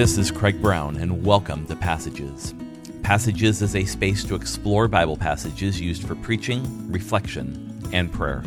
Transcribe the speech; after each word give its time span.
This 0.00 0.16
is 0.16 0.30
Craig 0.30 0.62
Brown, 0.62 0.96
and 0.96 1.26
welcome 1.26 1.66
to 1.66 1.76
Passages. 1.76 2.54
Passages 3.02 3.60
is 3.60 3.76
a 3.76 3.84
space 3.84 4.24
to 4.24 4.34
explore 4.34 4.88
Bible 4.88 5.18
passages 5.18 5.78
used 5.78 6.04
for 6.08 6.14
preaching, 6.14 6.90
reflection, 6.90 7.78
and 7.92 8.10
prayer. 8.10 8.42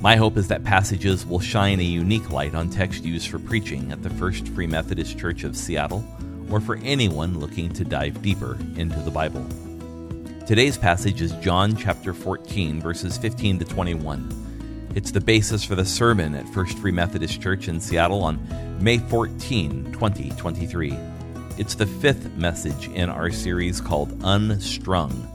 My 0.00 0.14
hope 0.14 0.36
is 0.36 0.46
that 0.46 0.62
Passages 0.62 1.26
will 1.26 1.40
shine 1.40 1.80
a 1.80 1.82
unique 1.82 2.30
light 2.30 2.54
on 2.54 2.70
text 2.70 3.02
used 3.02 3.28
for 3.30 3.40
preaching 3.40 3.90
at 3.90 4.04
the 4.04 4.10
First 4.10 4.46
Free 4.50 4.68
Methodist 4.68 5.18
Church 5.18 5.42
of 5.42 5.56
Seattle, 5.56 6.04
or 6.52 6.60
for 6.60 6.76
anyone 6.84 7.40
looking 7.40 7.68
to 7.72 7.84
dive 7.84 8.22
deeper 8.22 8.56
into 8.76 9.00
the 9.00 9.10
Bible. 9.10 9.44
Today's 10.46 10.78
passage 10.78 11.20
is 11.20 11.32
John 11.42 11.76
chapter 11.76 12.14
14, 12.14 12.80
verses 12.80 13.18
15 13.18 13.58
to 13.58 13.64
21. 13.64 14.92
It's 14.94 15.10
the 15.10 15.20
basis 15.20 15.64
for 15.64 15.74
the 15.74 15.84
sermon 15.84 16.36
at 16.36 16.48
First 16.50 16.78
Free 16.78 16.92
Methodist 16.92 17.42
Church 17.42 17.66
in 17.66 17.80
Seattle 17.80 18.22
on 18.22 18.36
May 18.80 18.98
14, 18.98 19.90
2023. 19.92 20.94
It's 21.56 21.74
the 21.74 21.86
fifth 21.86 22.36
message 22.36 22.88
in 22.88 23.08
our 23.08 23.30
series 23.30 23.80
called 23.80 24.16
Unstrung, 24.22 25.26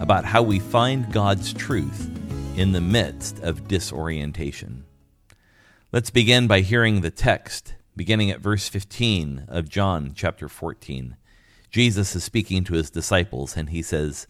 about 0.00 0.24
how 0.24 0.42
we 0.42 0.58
find 0.58 1.12
God's 1.12 1.52
truth 1.52 2.10
in 2.56 2.72
the 2.72 2.80
midst 2.80 3.38
of 3.40 3.68
disorientation. 3.68 4.86
Let's 5.92 6.08
begin 6.08 6.46
by 6.46 6.60
hearing 6.60 7.02
the 7.02 7.10
text, 7.10 7.74
beginning 7.94 8.30
at 8.30 8.40
verse 8.40 8.66
15 8.66 9.44
of 9.46 9.68
John 9.68 10.12
chapter 10.14 10.48
14. 10.48 11.16
Jesus 11.70 12.16
is 12.16 12.24
speaking 12.24 12.64
to 12.64 12.74
his 12.74 12.90
disciples, 12.90 13.58
and 13.58 13.68
he 13.68 13.82
says, 13.82 14.26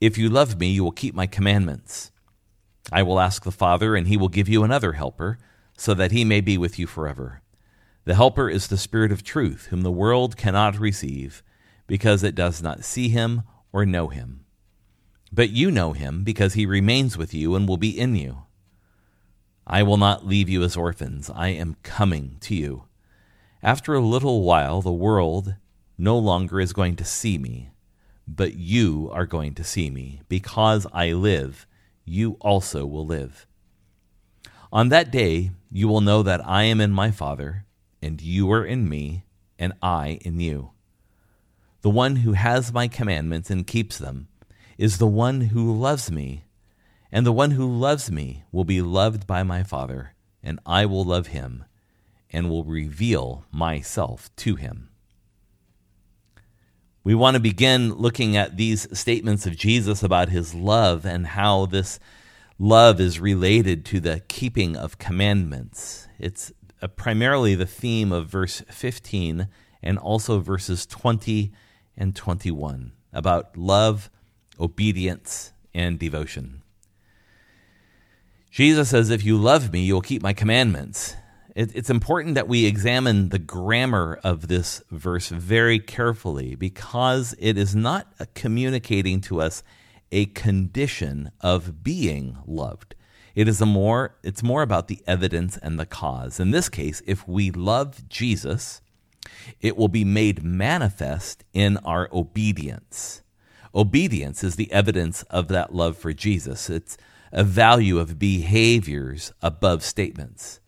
If 0.00 0.18
you 0.18 0.28
love 0.28 0.58
me, 0.58 0.72
you 0.72 0.82
will 0.82 0.90
keep 0.90 1.14
my 1.14 1.28
commandments. 1.28 2.10
I 2.90 3.04
will 3.04 3.20
ask 3.20 3.44
the 3.44 3.52
Father, 3.52 3.94
and 3.94 4.08
he 4.08 4.16
will 4.16 4.28
give 4.28 4.48
you 4.48 4.64
another 4.64 4.94
helper, 4.94 5.38
so 5.78 5.94
that 5.94 6.10
he 6.10 6.24
may 6.24 6.40
be 6.40 6.58
with 6.58 6.80
you 6.80 6.88
forever. 6.88 7.42
The 8.06 8.14
helper 8.14 8.48
is 8.48 8.68
the 8.68 8.78
Spirit 8.78 9.10
of 9.10 9.24
truth, 9.24 9.66
whom 9.66 9.82
the 9.82 9.90
world 9.90 10.36
cannot 10.36 10.78
receive, 10.78 11.42
because 11.88 12.22
it 12.22 12.36
does 12.36 12.62
not 12.62 12.84
see 12.84 13.08
him 13.08 13.42
or 13.72 13.84
know 13.84 14.08
him. 14.08 14.44
But 15.32 15.50
you 15.50 15.72
know 15.72 15.92
him, 15.92 16.22
because 16.22 16.54
he 16.54 16.66
remains 16.66 17.18
with 17.18 17.34
you 17.34 17.56
and 17.56 17.68
will 17.68 17.76
be 17.76 17.90
in 17.98 18.14
you. 18.14 18.44
I 19.66 19.82
will 19.82 19.96
not 19.96 20.24
leave 20.24 20.48
you 20.48 20.62
as 20.62 20.76
orphans. 20.76 21.28
I 21.34 21.48
am 21.48 21.76
coming 21.82 22.36
to 22.42 22.54
you. 22.54 22.84
After 23.60 23.92
a 23.94 24.00
little 24.00 24.42
while, 24.42 24.80
the 24.80 24.92
world 24.92 25.56
no 25.98 26.16
longer 26.16 26.60
is 26.60 26.72
going 26.72 26.94
to 26.96 27.04
see 27.04 27.38
me, 27.38 27.70
but 28.28 28.54
you 28.54 29.10
are 29.12 29.26
going 29.26 29.54
to 29.54 29.64
see 29.64 29.90
me, 29.90 30.22
because 30.28 30.86
I 30.92 31.12
live 31.12 31.66
you 32.04 32.36
also 32.40 32.86
will 32.86 33.04
live. 33.04 33.48
On 34.72 34.90
that 34.90 35.10
day 35.10 35.50
you 35.72 35.88
will 35.88 36.00
know 36.00 36.22
that 36.22 36.46
I 36.46 36.62
am 36.62 36.80
in 36.80 36.92
my 36.92 37.10
Father, 37.10 37.64
and 38.06 38.22
you 38.22 38.50
are 38.52 38.64
in 38.64 38.88
me, 38.88 39.24
and 39.58 39.72
I 39.82 40.20
in 40.22 40.38
you. 40.38 40.70
The 41.82 41.90
one 41.90 42.16
who 42.16 42.34
has 42.34 42.72
my 42.72 42.86
commandments 42.86 43.50
and 43.50 43.66
keeps 43.66 43.98
them 43.98 44.28
is 44.78 44.98
the 44.98 45.08
one 45.08 45.40
who 45.40 45.76
loves 45.76 46.10
me, 46.10 46.44
and 47.10 47.26
the 47.26 47.32
one 47.32 47.50
who 47.50 47.66
loves 47.66 48.08
me 48.10 48.44
will 48.52 48.64
be 48.64 48.80
loved 48.80 49.26
by 49.26 49.42
my 49.42 49.64
Father, 49.64 50.14
and 50.40 50.60
I 50.64 50.86
will 50.86 51.04
love 51.04 51.28
him, 51.28 51.64
and 52.30 52.48
will 52.48 52.64
reveal 52.64 53.44
myself 53.50 54.30
to 54.36 54.54
him. 54.54 54.90
We 57.02 57.14
want 57.14 57.34
to 57.34 57.40
begin 57.40 57.94
looking 57.94 58.36
at 58.36 58.56
these 58.56 58.86
statements 58.96 59.46
of 59.46 59.56
Jesus 59.56 60.02
about 60.04 60.28
his 60.28 60.54
love 60.54 61.04
and 61.04 61.26
how 61.26 61.66
this 61.66 61.98
love 62.58 63.00
is 63.00 63.18
related 63.18 63.84
to 63.86 64.00
the 64.00 64.22
keeping 64.28 64.76
of 64.76 64.98
commandments. 64.98 66.06
It's 66.18 66.52
uh, 66.86 66.88
primarily 66.88 67.54
the 67.54 67.66
theme 67.66 68.12
of 68.12 68.28
verse 68.28 68.62
15 68.68 69.48
and 69.82 69.98
also 69.98 70.38
verses 70.38 70.86
20 70.86 71.52
and 71.96 72.14
21 72.14 72.92
about 73.12 73.56
love, 73.56 74.10
obedience, 74.60 75.52
and 75.74 75.98
devotion. 75.98 76.62
Jesus 78.50 78.90
says, 78.90 79.10
If 79.10 79.24
you 79.24 79.36
love 79.36 79.72
me, 79.72 79.80
you'll 79.84 80.00
keep 80.00 80.22
my 80.22 80.32
commandments 80.32 81.16
it, 81.56 81.74
it's 81.74 81.90
important 81.90 82.34
that 82.34 82.48
we 82.48 82.66
examine 82.66 83.30
the 83.30 83.38
grammar 83.38 84.20
of 84.22 84.46
this 84.46 84.82
verse 84.90 85.30
very 85.30 85.80
carefully 85.80 86.54
because 86.54 87.34
it 87.38 87.56
is 87.56 87.74
not 87.74 88.06
communicating 88.34 89.22
to 89.22 89.40
us 89.40 89.62
a 90.12 90.26
condition 90.26 91.30
of 91.40 91.82
being 91.82 92.36
loved. 92.46 92.94
It 93.36 93.46
is 93.46 93.60
a 93.60 93.66
more 93.66 94.16
it's 94.24 94.42
more 94.42 94.62
about 94.62 94.88
the 94.88 95.02
evidence 95.06 95.58
and 95.58 95.78
the 95.78 95.86
cause. 95.86 96.40
In 96.40 96.50
this 96.50 96.68
case, 96.68 97.02
if 97.06 97.28
we 97.28 97.52
love 97.52 98.08
Jesus, 98.08 98.80
it 99.60 99.76
will 99.76 99.88
be 99.88 100.04
made 100.04 100.42
manifest 100.42 101.44
in 101.52 101.76
our 101.78 102.08
obedience. 102.12 103.22
Obedience 103.74 104.42
is 104.42 104.56
the 104.56 104.72
evidence 104.72 105.22
of 105.24 105.48
that 105.48 105.74
love 105.74 105.98
for 105.98 106.14
Jesus. 106.14 106.70
It's 106.70 106.96
a 107.30 107.44
value 107.44 107.98
of 107.98 108.18
behaviors 108.18 109.32
above 109.42 109.82
statements. 109.82 110.60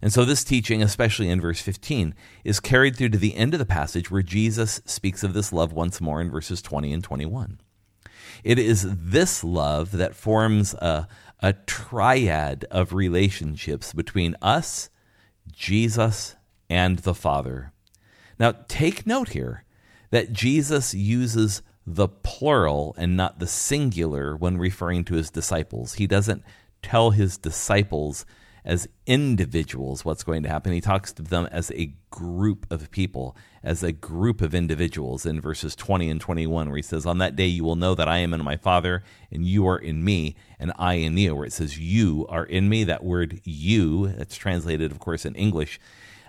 And 0.00 0.12
so, 0.12 0.24
this 0.24 0.44
teaching, 0.44 0.82
especially 0.82 1.28
in 1.28 1.40
verse 1.40 1.60
15, 1.60 2.14
is 2.44 2.60
carried 2.60 2.96
through 2.96 3.10
to 3.10 3.18
the 3.18 3.36
end 3.36 3.52
of 3.54 3.58
the 3.58 3.66
passage 3.66 4.10
where 4.10 4.22
Jesus 4.22 4.80
speaks 4.84 5.24
of 5.24 5.32
this 5.32 5.52
love 5.52 5.72
once 5.72 6.00
more 6.00 6.20
in 6.20 6.30
verses 6.30 6.62
20 6.62 6.92
and 6.92 7.02
21. 7.02 7.60
It 8.44 8.58
is 8.58 8.86
this 8.88 9.44
love 9.44 9.92
that 9.92 10.14
forms 10.14 10.74
a, 10.74 11.06
a 11.42 11.52
triad 11.52 12.64
of 12.70 12.92
relationships 12.92 13.92
between 13.92 14.36
us, 14.40 14.88
Jesus, 15.52 16.36
and 16.70 17.00
the 17.00 17.14
Father. 17.14 17.72
Now, 18.38 18.54
take 18.68 19.06
note 19.06 19.30
here 19.30 19.64
that 20.10 20.32
Jesus 20.32 20.94
uses 20.94 21.62
the 21.86 22.08
plural 22.08 22.94
and 22.96 23.16
not 23.16 23.40
the 23.40 23.46
singular 23.46 24.36
when 24.36 24.56
referring 24.56 25.04
to 25.04 25.14
his 25.14 25.30
disciples. 25.30 25.94
He 25.94 26.06
doesn't 26.06 26.44
tell 26.80 27.10
his 27.10 27.36
disciples 27.38 28.24
as 28.64 28.88
individuals 29.06 30.04
what's 30.04 30.22
going 30.22 30.44
to 30.44 30.48
happen. 30.48 30.72
He 30.72 30.80
talks 30.80 31.12
to 31.14 31.22
them 31.22 31.48
as 31.50 31.72
a 31.72 31.94
group 32.10 32.66
of 32.70 32.90
people, 32.92 33.36
as 33.62 33.82
a 33.82 33.92
group 33.92 34.40
of 34.40 34.54
individuals 34.54 35.24
in 35.24 35.40
verses 35.40 35.76
20 35.76 36.10
and 36.10 36.20
21, 36.20 36.68
where 36.68 36.76
he 36.76 36.82
says, 36.82 37.06
On 37.06 37.18
that 37.18 37.36
day 37.36 37.46
you 37.46 37.64
will 37.64 37.76
know 37.76 37.94
that 37.94 38.08
I 38.08 38.18
am 38.18 38.34
in 38.34 38.44
my 38.44 38.56
Father, 38.56 39.02
and 39.30 39.46
you 39.46 39.66
are 39.66 39.78
in 39.78 40.04
me, 40.04 40.36
and 40.58 40.72
I 40.78 40.94
in 40.94 41.16
you. 41.16 41.34
Where 41.34 41.46
it 41.46 41.52
says, 41.52 41.78
You 41.78 42.26
are 42.28 42.44
in 42.44 42.68
me, 42.68 42.84
that 42.84 43.04
word 43.04 43.40
you, 43.44 44.08
that's 44.08 44.36
translated, 44.36 44.90
of 44.90 44.98
course, 44.98 45.24
in 45.24 45.34
English, 45.34 45.80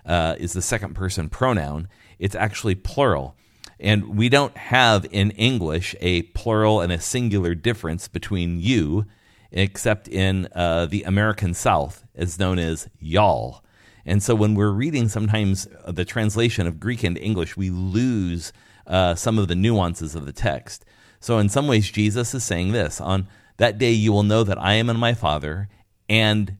uh, 0.06 0.36
is 0.38 0.52
the 0.52 0.62
second 0.62 0.94
person 0.94 1.28
pronoun. 1.28 1.88
It's 2.18 2.34
actually 2.34 2.74
plural. 2.74 3.34
And 3.80 4.16
we 4.16 4.28
don't 4.28 4.56
have 4.56 5.06
in 5.10 5.32
English 5.32 5.96
a 6.00 6.22
plural 6.22 6.80
and 6.80 6.92
a 6.92 7.00
singular 7.00 7.54
difference 7.54 8.06
between 8.06 8.60
you 8.60 9.06
except 9.54 10.08
in 10.08 10.48
uh, 10.54 10.86
the 10.86 11.04
American 11.04 11.54
South, 11.54 12.04
is 12.14 12.38
known 12.38 12.58
as 12.58 12.88
y'all. 13.00 13.63
And 14.06 14.22
so 14.22 14.34
when 14.34 14.54
we're 14.54 14.70
reading 14.70 15.08
sometimes 15.08 15.66
the 15.86 16.04
translation 16.04 16.66
of 16.66 16.80
Greek 16.80 17.04
into 17.04 17.22
English, 17.22 17.56
we 17.56 17.70
lose 17.70 18.52
uh, 18.86 19.14
some 19.14 19.38
of 19.38 19.48
the 19.48 19.54
nuances 19.54 20.14
of 20.14 20.26
the 20.26 20.32
text. 20.32 20.84
So 21.20 21.38
in 21.38 21.48
some 21.48 21.66
ways, 21.66 21.90
Jesus 21.90 22.34
is 22.34 22.44
saying 22.44 22.72
this 22.72 23.00
On 23.00 23.28
that 23.56 23.78
day, 23.78 23.92
you 23.92 24.12
will 24.12 24.22
know 24.22 24.44
that 24.44 24.60
I 24.60 24.74
am 24.74 24.90
in 24.90 24.98
my 24.98 25.14
Father, 25.14 25.68
and 26.08 26.58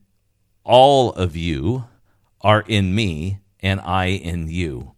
all 0.63 1.11
of 1.13 1.35
you 1.35 1.85
are 2.41 2.63
in 2.67 2.95
me, 2.95 3.39
and 3.59 3.79
I 3.81 4.07
in 4.07 4.47
you. 4.49 4.93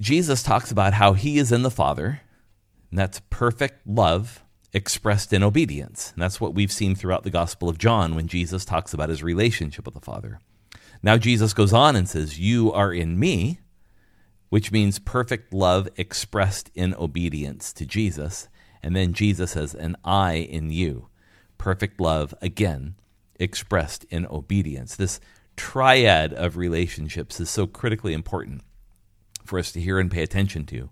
Jesus 0.00 0.42
talks 0.42 0.70
about 0.70 0.94
how 0.94 1.12
he 1.12 1.38
is 1.38 1.52
in 1.52 1.62
the 1.62 1.70
Father, 1.70 2.20
and 2.90 2.98
that's 2.98 3.20
perfect 3.30 3.86
love 3.86 4.42
expressed 4.72 5.32
in 5.32 5.42
obedience. 5.42 6.12
And 6.12 6.22
that's 6.22 6.40
what 6.40 6.54
we've 6.54 6.72
seen 6.72 6.94
throughout 6.94 7.24
the 7.24 7.30
Gospel 7.30 7.68
of 7.68 7.78
John 7.78 8.14
when 8.14 8.28
Jesus 8.28 8.64
talks 8.64 8.94
about 8.94 9.08
his 9.08 9.22
relationship 9.22 9.84
with 9.84 9.94
the 9.94 10.00
Father. 10.00 10.40
Now, 11.02 11.16
Jesus 11.16 11.54
goes 11.54 11.72
on 11.72 11.96
and 11.96 12.08
says, 12.08 12.38
You 12.38 12.72
are 12.72 12.92
in 12.92 13.18
me, 13.18 13.60
which 14.48 14.70
means 14.70 14.98
perfect 14.98 15.52
love 15.52 15.88
expressed 15.96 16.70
in 16.74 16.94
obedience 16.94 17.72
to 17.74 17.86
Jesus. 17.86 18.48
And 18.82 18.94
then 18.94 19.12
Jesus 19.12 19.52
says, 19.52 19.74
And 19.74 19.96
I 20.04 20.34
in 20.34 20.70
you. 20.70 21.08
Perfect 21.58 22.00
love, 22.00 22.34
again, 22.40 22.96
expressed 23.38 24.04
in 24.04 24.26
obedience. 24.26 24.96
This 24.96 25.20
triad 25.56 26.32
of 26.32 26.56
relationships 26.56 27.40
is 27.40 27.50
so 27.50 27.66
critically 27.66 28.12
important 28.12 28.62
for 29.44 29.58
us 29.58 29.72
to 29.72 29.80
hear 29.80 29.98
and 29.98 30.10
pay 30.10 30.22
attention 30.22 30.64
to. 30.66 30.90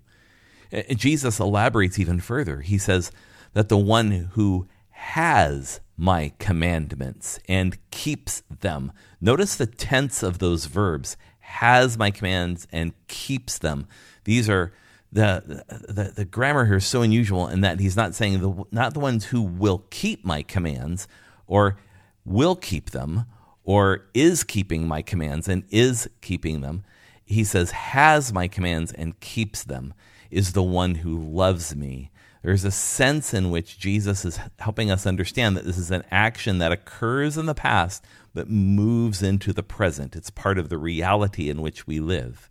Uh, 0.73 0.83
Jesus 0.95 1.39
elaborates 1.39 1.99
even 1.99 2.21
further. 2.21 2.61
He 2.61 2.77
says, 2.77 3.11
that 3.53 3.69
the 3.69 3.79
one 3.79 4.31
who 4.33 4.69
has 4.91 5.81
my 5.97 6.33
commandments 6.39 7.41
and 7.49 7.77
keeps 7.91 8.43
them. 8.61 8.93
Notice 9.21 9.57
the 9.57 9.67
tense 9.67 10.23
of 10.23 10.39
those 10.39 10.67
verbs 10.67 11.17
has 11.41 11.99
my 11.99 12.11
commands 12.11 12.69
and 12.71 12.93
keeps 13.09 13.59
them. 13.59 13.87
These 14.25 14.49
are 14.49 14.73
the, 15.11 15.65
the, 15.89 16.13
the 16.15 16.25
grammar 16.25 16.67
here 16.67 16.77
is 16.77 16.87
so 16.87 17.03
unusual 17.03 17.49
in 17.49 17.63
that 17.63 17.81
he's 17.81 17.97
not 17.97 18.15
saying 18.15 18.41
the, 18.41 18.65
not 18.71 18.95
the 18.95 19.01
ones 19.01 19.27
who 19.27 19.43
will 19.43 19.85
keep 19.91 20.25
my 20.25 20.43
commands 20.43 21.09
or 21.47 21.79
will 22.25 22.55
keep 22.55 22.91
them 22.91 23.25
or 23.65 24.07
is 24.15 24.45
keeping 24.45 24.87
my 24.87 25.03
commands 25.03 25.49
and 25.49 25.65
is 25.71 26.09
keeping 26.21 26.61
them. 26.61 26.85
he 27.25 27.45
says, 27.45 27.71
has 27.71 28.33
my 28.33 28.47
commands 28.47 28.93
and 28.93 29.19
keeps 29.21 29.65
them 29.65 29.95
is 30.31 30.53
the 30.53 30.63
one 30.63 30.97
who 30.97 31.19
loves 31.19 31.75
me. 31.75 32.11
There's 32.43 32.65
a 32.65 32.71
sense 32.71 33.35
in 33.35 33.51
which 33.51 33.79
Jesus 33.79 34.25
is 34.25 34.39
helping 34.59 34.91
us 34.91 35.07
understand 35.07 35.57
that 35.57 35.65
this 35.65 35.79
is 35.79 35.91
an 35.91 36.05
action 36.11 36.59
that 36.59 36.73
occurs 36.73 37.37
in 37.37 37.47
the 37.47 37.55
past 37.55 38.05
but 38.33 38.49
moves 38.49 39.23
into 39.23 39.53
the 39.53 39.63
present. 39.63 40.15
It's 40.15 40.31
part 40.31 40.59
of 40.59 40.69
the 40.69 40.79
reality 40.79 41.51
in 41.51 41.61
which 41.61 41.87
we 41.87 41.99
live. 41.99 42.49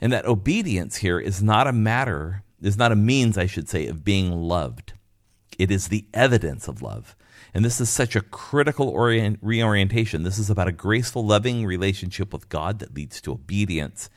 And 0.00 0.12
that 0.12 0.26
obedience 0.26 0.96
here 0.96 1.18
is 1.18 1.42
not 1.42 1.66
a 1.66 1.72
matter, 1.72 2.42
is 2.60 2.76
not 2.76 2.92
a 2.92 2.96
means, 2.96 3.38
I 3.38 3.46
should 3.46 3.68
say, 3.68 3.86
of 3.86 4.04
being 4.04 4.30
loved. 4.30 4.92
It 5.58 5.70
is 5.70 5.88
the 5.88 6.04
evidence 6.12 6.68
of 6.68 6.82
love. 6.82 7.16
And 7.54 7.64
this 7.64 7.80
is 7.80 7.88
such 7.88 8.14
a 8.14 8.20
critical 8.20 8.88
orient, 8.88 9.38
reorientation. 9.40 10.22
This 10.22 10.38
is 10.38 10.50
about 10.50 10.68
a 10.68 10.72
graceful, 10.72 11.24
loving 11.24 11.64
relationship 11.64 12.32
with 12.32 12.48
God 12.48 12.78
that 12.78 12.94
leads 12.94 13.20
to 13.22 13.32
obedience. 13.32 14.10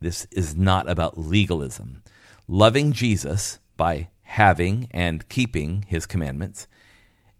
This 0.00 0.26
is 0.32 0.56
not 0.56 0.88
about 0.88 1.18
legalism. 1.18 2.02
Loving 2.48 2.92
Jesus 2.92 3.58
by 3.80 4.10
having 4.24 4.86
and 4.90 5.26
keeping 5.30 5.86
his 5.88 6.04
commandments 6.04 6.68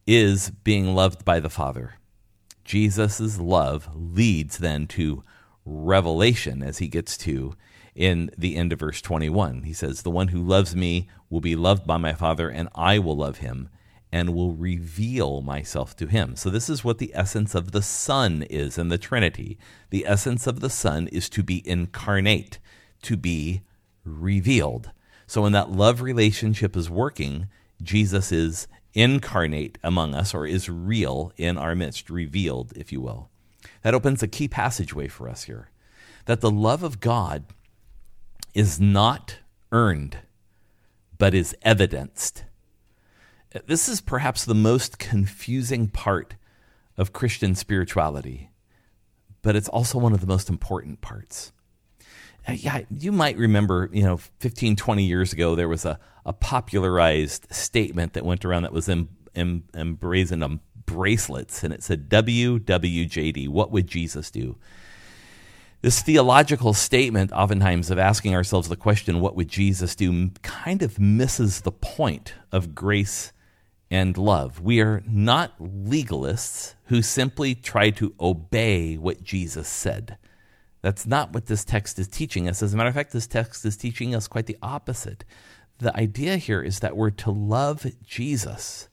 is 0.07 0.49
being 0.65 0.95
loved 0.95 1.23
by 1.23 1.39
the 1.39 1.51
Father. 1.51 1.97
Jesus' 2.65 3.39
love 3.39 3.91
leads 3.95 4.57
then 4.57 4.87
to 4.87 5.23
revelation 5.67 6.63
as 6.63 6.79
he 6.79 6.89
gets 6.89 7.19
to 7.19 7.55
in 7.95 8.31
the 8.39 8.57
end 8.57 8.73
of 8.73 8.79
verse 8.79 9.03
21. 9.03 9.65
He 9.65 9.75
says, 9.75 10.01
The 10.01 10.11
one 10.11 10.29
who 10.29 10.43
loves 10.43 10.75
me 10.75 11.11
will 11.29 11.43
be 11.43 11.55
loved 11.55 11.87
by 11.87 11.99
my 11.99 12.15
Father, 12.15 12.49
and 12.49 12.71
I 12.75 12.99
will 12.99 13.19
love 13.19 13.41
him 13.41 13.69
and 14.11 14.33
will 14.33 14.55
reveal 14.55 15.43
myself 15.43 15.95
to 15.97 16.07
him. 16.07 16.37
So, 16.37 16.49
this 16.49 16.71
is 16.71 16.83
what 16.83 16.97
the 16.97 17.13
essence 17.15 17.55
of 17.55 17.73
the 17.73 17.83
Son 17.83 18.45
is 18.49 18.79
in 18.79 18.89
the 18.89 18.97
Trinity. 18.97 19.59
The 19.91 20.07
essence 20.07 20.47
of 20.47 20.61
the 20.61 20.71
Son 20.71 21.07
is 21.09 21.29
to 21.29 21.43
be 21.43 21.69
incarnate, 21.69 22.59
to 23.03 23.19
be 23.19 23.61
revealed. 24.07 24.91
So, 25.31 25.43
when 25.43 25.53
that 25.53 25.71
love 25.71 26.01
relationship 26.01 26.77
is 26.77 26.91
working, 26.91 27.47
Jesus 27.81 28.33
is 28.33 28.67
incarnate 28.95 29.79
among 29.81 30.13
us, 30.13 30.35
or 30.35 30.45
is 30.45 30.69
real 30.69 31.33
in 31.37 31.57
our 31.57 31.77
midst, 31.77 32.11
revealed, 32.11 32.73
if 32.75 32.91
you 32.91 33.01
will. 33.01 33.31
That 33.83 33.95
opens 33.95 34.25
a 34.25 34.27
key 34.27 34.49
passageway 34.49 35.07
for 35.07 35.29
us 35.29 35.45
here 35.45 35.71
that 36.25 36.41
the 36.41 36.51
love 36.51 36.83
of 36.83 36.99
God 36.99 37.45
is 38.55 38.81
not 38.81 39.39
earned, 39.71 40.19
but 41.17 41.33
is 41.33 41.55
evidenced. 41.63 42.43
This 43.67 43.89
is 43.89 44.01
perhaps 44.01 44.45
the 44.45 44.53
most 44.53 44.99
confusing 44.99 45.87
part 45.87 46.35
of 46.99 47.13
Christian 47.13 47.55
spirituality, 47.55 48.51
but 49.43 49.55
it's 49.55 49.69
also 49.69 49.97
one 49.97 50.13
of 50.13 50.23
the 50.23 50.27
most 50.27 50.49
important 50.49 51.01
parts. 51.01 51.53
Uh, 52.49 52.53
yeah, 52.53 52.83
you 52.91 53.13
might 53.13 53.37
remember, 53.37 53.91
you 53.93 54.03
know, 54.03 54.17
15, 54.39 54.77
20 54.77 55.05
years 55.05 55.33
ago, 55.33 55.55
there 55.55 55.69
was 55.69 55.85
a, 55.85 55.99
a 56.25 56.33
popularized 56.33 57.47
statement 57.51 58.15
that 58.15 58.25
went 58.25 58.45
around 58.45 58.63
that 58.63 58.73
was 58.73 58.89
em, 58.89 59.09
em, 59.35 59.65
emblazoned 59.75 60.43
on 60.43 60.61
bracelets, 60.87 61.63
and 61.63 61.73
it 61.73 61.83
said, 61.83 62.09
WWJD, 62.09 63.49
what 63.49 63.71
would 63.71 63.87
Jesus 63.87 64.31
do? 64.31 64.57
This 65.83 66.03
theological 66.03 66.75
statement, 66.75 67.33
oftentimes, 67.33 67.91
of 67.91 67.99
asking 67.99 68.35
ourselves 68.35 68.69
the 68.69 68.77
question, 68.77 69.21
what 69.21 69.35
would 69.35 69.49
Jesus 69.49 69.95
do, 69.95 70.31
kind 70.43 70.83
of 70.83 70.99
misses 70.99 71.63
the 71.63 71.73
point 71.73 72.35
of 72.53 72.75
grace 72.75 73.33
and 73.91 74.17
love. 74.17 74.61
We 74.61 74.81
are 74.81 75.03
not 75.07 75.59
legalists 75.59 76.75
who 76.85 77.03
simply 77.03 77.55
try 77.55 77.91
to 77.91 78.15
obey 78.21 78.97
what 78.97 79.25
Jesus 79.25 79.69
said. 79.69 80.17
That's 80.83 81.07
not 81.07 81.33
what 81.33 81.47
this 81.47 81.65
text 81.65 81.99
is 81.99 82.09
teaching 82.09 82.49
us. 82.49 82.63
As 82.63 82.73
a 82.73 82.77
matter 82.77 82.89
of 82.89 82.95
fact, 82.95 83.13
this 83.13 83.27
text 83.27 83.65
is 83.65 83.77
teaching 83.77 84.15
us 84.15 84.29
quite 84.29 84.47
the 84.47 84.59
opposite. 84.63 85.25
The 85.79 85.95
idea 85.97 86.37
here 86.37 86.63
is 86.63 86.81
that 86.81 86.97
we're 86.97 87.11
to 87.11 87.31
love 87.31 87.87
Jesus. 88.03 88.89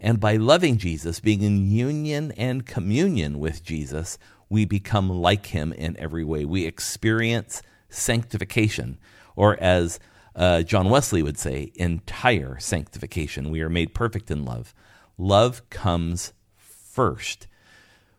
And 0.00 0.20
by 0.20 0.36
loving 0.36 0.78
Jesus, 0.78 1.20
being 1.20 1.42
in 1.42 1.70
union 1.70 2.32
and 2.36 2.66
communion 2.66 3.38
with 3.40 3.64
Jesus, 3.64 4.18
we 4.48 4.64
become 4.64 5.10
like 5.10 5.46
him 5.46 5.72
in 5.72 5.96
every 5.98 6.24
way. 6.24 6.44
We 6.44 6.66
experience 6.66 7.62
sanctification, 7.88 8.98
or 9.34 9.56
as 9.60 9.98
uh, 10.36 10.62
John 10.62 10.88
Wesley 10.88 11.22
would 11.22 11.38
say, 11.38 11.72
entire 11.74 12.58
sanctification. 12.60 13.50
We 13.50 13.60
are 13.60 13.68
made 13.68 13.94
perfect 13.94 14.30
in 14.30 14.44
love. 14.44 14.74
Love 15.16 15.68
comes 15.68 16.32
first. 16.56 17.48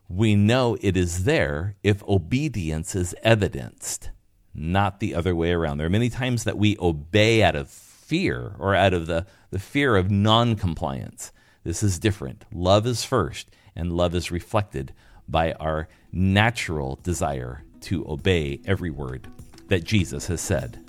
We 0.09 0.35
know 0.35 0.75
it 0.81 0.97
is 0.97 1.23
there 1.23 1.75
if 1.83 2.03
obedience 2.03 2.95
is 2.95 3.15
evidenced, 3.23 4.09
not 4.53 4.99
the 4.99 5.13
other 5.13 5.35
way 5.35 5.51
around. 5.51 5.77
There 5.77 5.87
are 5.87 5.91
many 5.91 6.09
times 6.09 6.43
that 6.43 6.57
we 6.57 6.75
obey 6.79 7.43
out 7.43 7.55
of 7.55 7.69
fear 7.69 8.55
or 8.57 8.73
out 8.73 8.93
of 8.93 9.05
the, 9.05 9.27
the 9.51 9.59
fear 9.59 9.95
of 9.95 10.09
non 10.09 10.55
compliance. 10.55 11.31
This 11.63 11.83
is 11.83 11.99
different. 11.99 12.43
Love 12.51 12.87
is 12.87 13.03
first, 13.03 13.51
and 13.75 13.93
love 13.93 14.15
is 14.15 14.31
reflected 14.31 14.93
by 15.27 15.53
our 15.53 15.87
natural 16.11 16.99
desire 17.03 17.63
to 17.81 18.09
obey 18.09 18.59
every 18.65 18.89
word 18.89 19.27
that 19.67 19.83
Jesus 19.83 20.25
has 20.27 20.41
said 20.41 20.83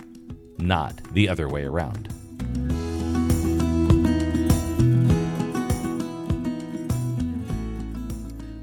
not 0.61 0.97
the 1.15 1.29
other 1.29 1.49
way 1.49 1.65
around. 1.65 2.13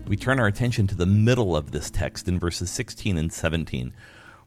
We 0.07 0.15
turn 0.15 0.39
our 0.39 0.47
attention 0.47 0.87
to 0.87 0.95
the 0.95 1.05
middle 1.05 1.55
of 1.55 1.71
this 1.71 1.89
text 1.89 2.27
in 2.27 2.39
verses 2.39 2.69
16 2.71 3.17
and 3.17 3.31
17, 3.31 3.93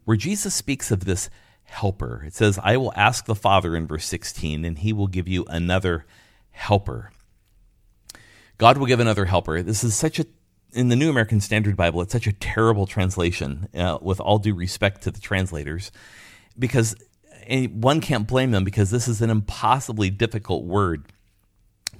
where 0.04 0.16
Jesus 0.16 0.54
speaks 0.54 0.90
of 0.90 1.04
this 1.04 1.28
helper. 1.64 2.24
It 2.26 2.34
says, 2.34 2.58
I 2.62 2.76
will 2.76 2.92
ask 2.96 3.26
the 3.26 3.34
Father 3.34 3.76
in 3.76 3.86
verse 3.86 4.06
16, 4.06 4.64
and 4.64 4.78
he 4.78 4.92
will 4.92 5.06
give 5.06 5.28
you 5.28 5.44
another 5.48 6.06
helper. 6.50 7.12
God 8.58 8.78
will 8.78 8.86
give 8.86 9.00
another 9.00 9.26
helper. 9.26 9.62
This 9.62 9.84
is 9.84 9.94
such 9.94 10.18
a, 10.18 10.26
in 10.72 10.88
the 10.88 10.96
New 10.96 11.10
American 11.10 11.40
Standard 11.40 11.76
Bible, 11.76 12.00
it's 12.00 12.12
such 12.12 12.26
a 12.26 12.32
terrible 12.32 12.86
translation, 12.86 13.68
uh, 13.74 13.98
with 14.00 14.20
all 14.20 14.38
due 14.38 14.54
respect 14.54 15.02
to 15.02 15.10
the 15.10 15.20
translators, 15.20 15.92
because 16.58 16.94
one 17.72 18.00
can't 18.00 18.26
blame 18.26 18.50
them 18.50 18.64
because 18.64 18.90
this 18.90 19.08
is 19.08 19.20
an 19.20 19.30
impossibly 19.30 20.10
difficult 20.10 20.64
word 20.64 21.04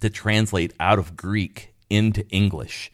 to 0.01 0.09
translate 0.09 0.73
out 0.79 0.99
of 0.99 1.17
Greek 1.17 1.75
into 1.89 2.27
English. 2.29 2.91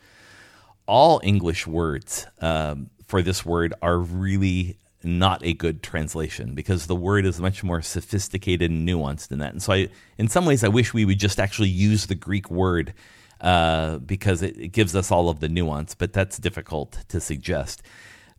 All 0.86 1.20
English 1.22 1.66
words 1.66 2.26
um, 2.40 2.90
for 3.06 3.22
this 3.22 3.44
word 3.44 3.74
are 3.82 3.98
really 3.98 4.78
not 5.02 5.44
a 5.44 5.52
good 5.52 5.82
translation 5.82 6.54
because 6.54 6.86
the 6.86 6.96
word 6.96 7.26
is 7.26 7.40
much 7.40 7.62
more 7.62 7.82
sophisticated 7.82 8.70
and 8.70 8.88
nuanced 8.88 9.28
than 9.28 9.38
that. 9.38 9.52
And 9.52 9.62
so, 9.62 9.72
I, 9.72 9.88
in 10.18 10.28
some 10.28 10.46
ways, 10.46 10.64
I 10.64 10.68
wish 10.68 10.92
we 10.94 11.04
would 11.04 11.20
just 11.20 11.38
actually 11.38 11.68
use 11.68 12.06
the 12.06 12.14
Greek 12.14 12.50
word 12.50 12.94
uh, 13.40 13.98
because 13.98 14.42
it, 14.42 14.56
it 14.58 14.68
gives 14.68 14.96
us 14.96 15.10
all 15.10 15.28
of 15.28 15.40
the 15.40 15.48
nuance, 15.48 15.94
but 15.94 16.12
that's 16.12 16.38
difficult 16.38 17.04
to 17.08 17.20
suggest. 17.20 17.82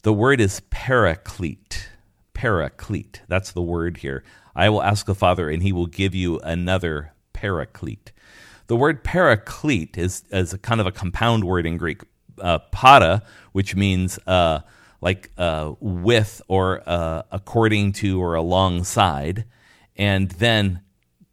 The 0.02 0.14
word 0.14 0.42
is 0.42 0.62
paraclete 0.70 1.90
paraclete. 2.38 3.22
That's 3.28 3.52
the 3.52 3.62
word 3.62 3.98
here. 3.98 4.24
I 4.56 4.70
will 4.70 4.84
ask 4.84 5.06
the 5.06 5.16
Father, 5.16 5.50
and 5.50 5.64
he 5.64 5.74
will 5.74 5.88
give 5.88 6.14
you 6.14 6.40
another 6.40 7.14
paraclete. 7.34 8.12
The 8.68 8.76
word 8.76 9.04
paraclete 9.04 9.98
is, 9.98 10.24
is 10.30 10.54
a 10.54 10.58
kind 10.58 10.80
of 10.80 10.88
a 10.88 10.92
compound 10.92 11.44
word 11.44 11.66
in 11.66 11.78
Greek. 11.78 12.04
Uh, 12.40 12.60
para, 12.72 13.24
which 13.52 13.76
means 13.76 14.20
uh, 14.28 14.60
like 15.02 15.32
uh, 15.38 15.74
with 15.80 16.42
or 16.48 16.84
uh, 16.86 17.24
according 17.32 17.94
to 17.94 18.22
or 18.22 18.36
alongside, 18.36 19.46
and 19.96 20.32
then 20.32 20.82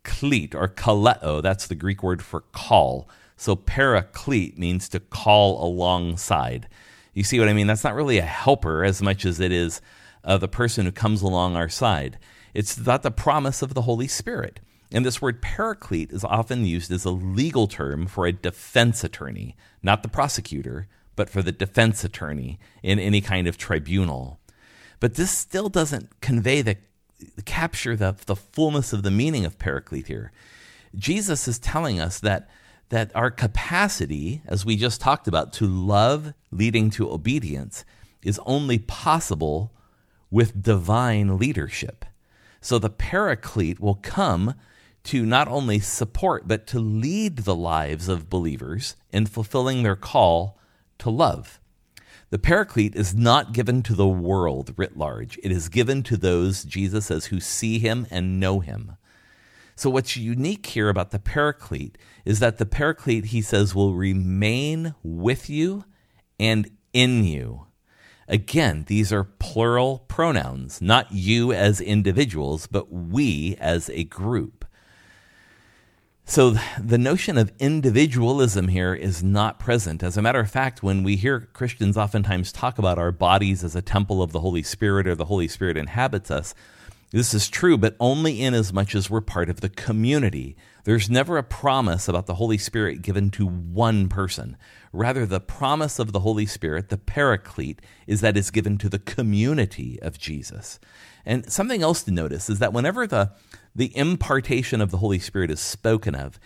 cleat 0.02 0.54
or 0.54 0.68
kaleo, 0.68 1.42
that's 1.42 1.66
the 1.66 1.74
Greek 1.74 2.02
word 2.02 2.22
for 2.22 2.40
call. 2.52 3.08
So 3.36 3.56
paraclete 3.56 4.58
means 4.58 4.88
to 4.90 5.00
call 5.00 5.64
alongside. 5.66 6.68
You 7.12 7.24
see 7.24 7.38
what 7.38 7.48
I 7.48 7.52
mean? 7.52 7.66
That's 7.66 7.84
not 7.84 7.94
really 7.94 8.18
a 8.18 8.22
helper 8.22 8.84
as 8.84 9.02
much 9.02 9.24
as 9.24 9.40
it 9.40 9.52
is 9.52 9.80
uh, 10.24 10.36
the 10.38 10.48
person 10.48 10.84
who 10.84 10.92
comes 10.92 11.22
along 11.22 11.56
our 11.56 11.68
side. 11.68 12.18
It's 12.52 12.78
not 12.78 13.02
the 13.02 13.10
promise 13.10 13.62
of 13.62 13.74
the 13.74 13.82
Holy 13.82 14.08
Spirit. 14.08 14.60
And 14.94 15.04
this 15.04 15.20
word 15.20 15.42
paraclete 15.42 16.12
is 16.12 16.22
often 16.22 16.64
used 16.64 16.92
as 16.92 17.04
a 17.04 17.10
legal 17.10 17.66
term 17.66 18.06
for 18.06 18.26
a 18.26 18.32
defense 18.32 19.02
attorney, 19.02 19.56
not 19.82 20.04
the 20.04 20.08
prosecutor, 20.08 20.86
but 21.16 21.28
for 21.28 21.42
the 21.42 21.50
defense 21.50 22.04
attorney 22.04 22.60
in 22.80 23.00
any 23.00 23.20
kind 23.20 23.48
of 23.48 23.58
tribunal. 23.58 24.38
But 25.00 25.14
this 25.14 25.32
still 25.32 25.68
doesn't 25.68 26.20
convey 26.20 26.62
the 26.62 26.76
capture 27.44 27.96
the, 27.96 28.14
the 28.26 28.36
fullness 28.36 28.92
of 28.92 29.02
the 29.02 29.10
meaning 29.10 29.44
of 29.44 29.58
paraclete 29.58 30.06
here. 30.06 30.30
Jesus 30.94 31.48
is 31.48 31.58
telling 31.58 31.98
us 31.98 32.20
that 32.20 32.48
that 32.90 33.10
our 33.16 33.30
capacity, 33.30 34.42
as 34.46 34.64
we 34.64 34.76
just 34.76 35.00
talked 35.00 35.26
about, 35.26 35.52
to 35.54 35.66
love 35.66 36.34
leading 36.52 36.90
to 36.90 37.10
obedience 37.10 37.84
is 38.22 38.38
only 38.46 38.78
possible 38.78 39.72
with 40.30 40.62
divine 40.62 41.36
leadership. 41.36 42.04
So 42.60 42.78
the 42.78 42.90
paraclete 42.90 43.80
will 43.80 43.96
come 43.96 44.54
to 45.04 45.26
not 45.26 45.48
only 45.48 45.78
support, 45.80 46.48
but 46.48 46.66
to 46.68 46.78
lead 46.78 47.38
the 47.38 47.54
lives 47.54 48.08
of 48.08 48.30
believers 48.30 48.96
in 49.12 49.26
fulfilling 49.26 49.82
their 49.82 49.96
call 49.96 50.58
to 50.98 51.10
love. 51.10 51.60
The 52.30 52.38
paraclete 52.38 52.96
is 52.96 53.14
not 53.14 53.52
given 53.52 53.82
to 53.84 53.94
the 53.94 54.08
world 54.08 54.74
writ 54.76 54.96
large. 54.96 55.38
It 55.42 55.52
is 55.52 55.68
given 55.68 56.02
to 56.04 56.16
those, 56.16 56.64
Jesus 56.64 57.06
says, 57.06 57.26
who 57.26 57.38
see 57.38 57.78
him 57.78 58.06
and 58.10 58.40
know 58.40 58.60
him. 58.60 58.96
So, 59.76 59.90
what's 59.90 60.16
unique 60.16 60.66
here 60.66 60.88
about 60.88 61.10
the 61.10 61.18
paraclete 61.18 61.98
is 62.24 62.40
that 62.40 62.58
the 62.58 62.66
paraclete, 62.66 63.26
he 63.26 63.42
says, 63.42 63.74
will 63.74 63.94
remain 63.94 64.94
with 65.02 65.50
you 65.50 65.84
and 66.38 66.70
in 66.92 67.24
you. 67.24 67.66
Again, 68.26 68.84
these 68.86 69.12
are 69.12 69.24
plural 69.24 70.04
pronouns, 70.08 70.80
not 70.80 71.12
you 71.12 71.52
as 71.52 71.80
individuals, 71.80 72.66
but 72.66 72.90
we 72.90 73.56
as 73.60 73.90
a 73.90 74.04
group. 74.04 74.64
So 76.26 76.56
the 76.80 76.96
notion 76.96 77.36
of 77.36 77.52
individualism 77.58 78.68
here 78.68 78.94
is 78.94 79.22
not 79.22 79.58
present. 79.58 80.02
As 80.02 80.16
a 80.16 80.22
matter 80.22 80.40
of 80.40 80.50
fact, 80.50 80.82
when 80.82 81.02
we 81.02 81.16
hear 81.16 81.48
Christians 81.52 81.98
oftentimes 81.98 82.50
talk 82.50 82.78
about 82.78 82.98
our 82.98 83.12
bodies 83.12 83.62
as 83.62 83.76
a 83.76 83.82
temple 83.82 84.22
of 84.22 84.32
the 84.32 84.40
Holy 84.40 84.62
Spirit 84.62 85.06
or 85.06 85.14
the 85.14 85.26
Holy 85.26 85.48
Spirit 85.48 85.76
inhabits 85.76 86.30
us, 86.30 86.54
this 87.10 87.34
is 87.34 87.48
true, 87.48 87.76
but 87.76 87.94
only 88.00 88.42
in 88.42 88.54
as 88.54 88.72
much 88.72 88.94
as 88.94 89.10
we're 89.10 89.20
part 89.20 89.50
of 89.50 89.60
the 89.60 89.68
community. 89.68 90.56
There's 90.84 91.10
never 91.10 91.36
a 91.36 91.44
promise 91.44 92.08
about 92.08 92.26
the 92.26 92.34
Holy 92.34 92.58
Spirit 92.58 93.02
given 93.02 93.30
to 93.32 93.46
one 93.46 94.08
person. 94.08 94.56
Rather, 94.92 95.26
the 95.26 95.40
promise 95.40 95.98
of 95.98 96.12
the 96.12 96.20
Holy 96.20 96.46
Spirit, 96.46 96.88
the 96.88 96.96
paraclete, 96.96 97.80
is 98.06 98.22
that 98.22 98.36
it's 98.36 98.50
given 98.50 98.78
to 98.78 98.88
the 98.88 98.98
community 98.98 100.00
of 100.02 100.18
Jesus. 100.18 100.80
And 101.24 101.50
something 101.52 101.82
else 101.82 102.02
to 102.02 102.10
notice 102.10 102.50
is 102.50 102.58
that 102.58 102.72
whenever 102.72 103.06
the, 103.06 103.32
the 103.74 103.96
impartation 103.96 104.80
of 104.80 104.90
the 104.90 104.98
Holy 104.98 105.18
Spirit 105.18 105.50
is 105.50 105.60
spoken 105.60 106.14
of, 106.14 106.38